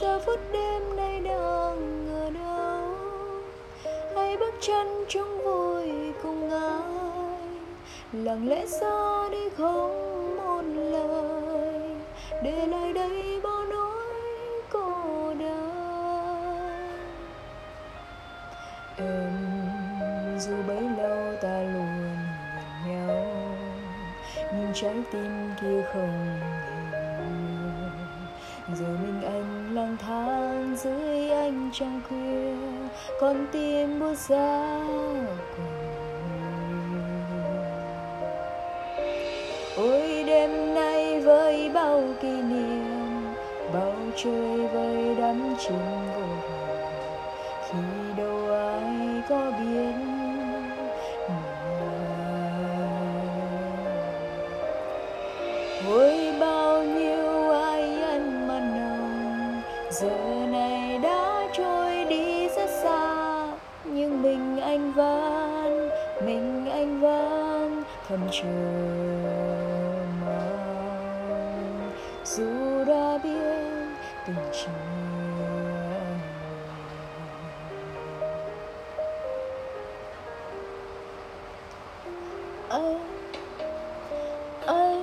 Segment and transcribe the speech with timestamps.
[0.00, 2.94] giờ phút đêm nay đang ở đâu?
[4.16, 7.38] Hãy bước chân chung vui cùng ai
[8.12, 11.96] lặng lẽ xa đi không một lời.
[12.42, 14.04] Để lại đây bao nỗi
[14.70, 15.68] cô đơn.
[18.96, 22.16] Em dù bấy lâu ta luôn
[22.54, 23.26] gần nhau,
[24.36, 26.40] nhưng trái tim kia không
[28.74, 29.37] giờ mình anh
[29.78, 32.54] lang thang dưới ánh trăng khuya,
[33.20, 34.80] con tim buốt giá
[39.76, 43.34] ôi đêm nay với bao kỷ niệm,
[43.72, 45.78] bao chơi với đắm chìm
[46.16, 46.26] vô
[47.68, 47.78] khi
[48.16, 50.17] đâu ai có biết
[60.00, 63.46] giờ này đã trôi đi rất xa
[63.84, 65.88] nhưng mình anh vẫn
[66.24, 68.48] mình anh vẫn thầm chờ
[70.24, 71.90] mong
[72.24, 73.88] dù đã biết
[74.26, 74.68] tình chưa
[82.68, 82.98] anh
[84.66, 85.02] anh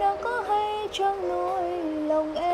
[0.00, 1.62] đã có hay trong nỗi
[2.08, 2.45] lòng em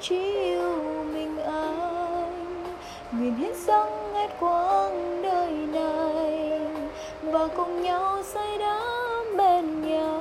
[0.00, 2.64] chỉ yêu mình anh
[3.12, 6.60] nguyện hiến dâng hết quãng đời này
[7.22, 8.82] và cùng nhau xây đắp
[9.36, 10.20] bên nhau.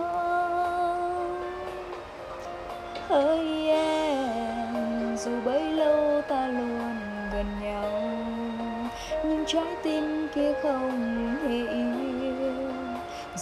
[3.08, 6.96] Hỡi em, dù bấy lâu ta luôn
[7.34, 7.92] gần nhau,
[9.24, 12.27] nhưng trái tim kia không hề yêu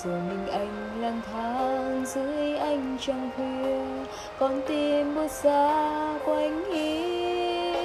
[0.05, 4.05] giờ mình anh lang thang dưới anh trăng khuya,
[4.39, 7.75] con tim bước xa quanh yêu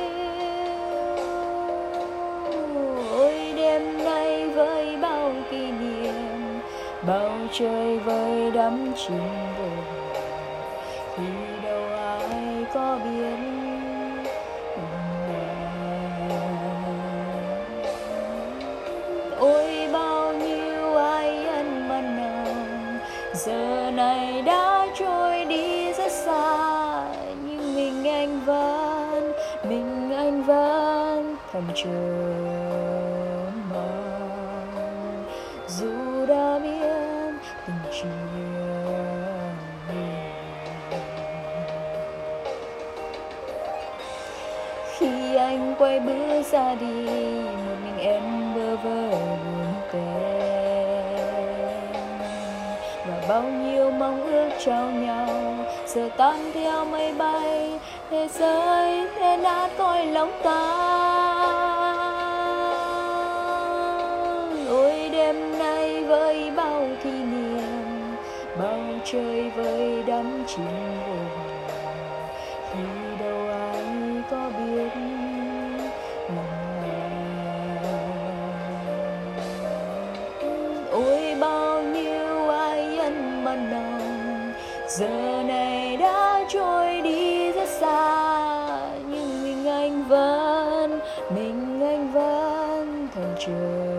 [3.11, 6.15] ôi, đêm nay với bao kỷ niệm
[7.07, 9.19] bao trời với đắm chìm
[9.59, 9.85] buồn.
[11.17, 11.25] khi
[11.65, 13.37] đâu ai có biết
[19.39, 20.10] ôi, bao
[23.47, 27.05] giờ này đã trôi đi rất xa,
[27.45, 29.33] nhưng mình anh vẫn,
[29.69, 32.33] mình anh vẫn thầm chờ
[33.71, 35.25] mong.
[35.69, 37.33] Dù đã biết
[37.67, 38.09] tình chưa
[44.99, 47.05] khi anh quay bước ra đi,
[47.47, 49.11] một mình em bơ vơ
[53.31, 55.29] bao nhiêu mong ước trao nhau.
[55.87, 57.79] Giờ tan theo mây bay,
[58.11, 60.61] thế giới thế nát coi lòng ta.
[64.69, 68.17] Ôi, đêm nay với bao kỷ niệm
[68.59, 70.67] bao trời với đắm chìm
[71.07, 73.00] vô
[84.91, 88.79] giờ này đã trôi đi rất xa,
[89.09, 91.01] nhưng mình anh vẫn,
[91.35, 93.97] mình anh vẫn thầm chờ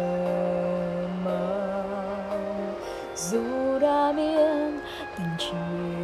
[1.25, 2.75] mong.
[3.15, 4.71] Dù đã biết
[5.17, 6.00] tình chia